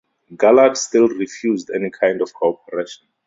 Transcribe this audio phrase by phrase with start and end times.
[0.35, 3.05] Galard still refused any kind of cooperation.